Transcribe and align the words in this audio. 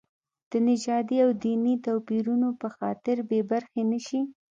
د 0.49 0.53
نژادي 0.67 1.17
او 1.25 1.29
دیني 1.43 1.75
توپیرونو 1.85 2.49
په 2.61 2.67
خاطر 2.77 3.15
بې 3.29 3.39
برخې 3.51 3.81
نه 3.91 3.99
شي. 4.07 4.21